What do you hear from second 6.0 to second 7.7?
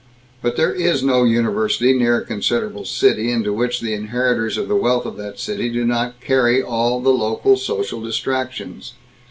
carry all the local